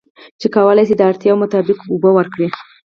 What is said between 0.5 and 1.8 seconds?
کولی شي د اړتیا مطابق